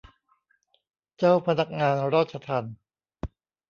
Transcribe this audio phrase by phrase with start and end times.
[1.17, 2.75] เจ้าพนักงานราชทัณฑ์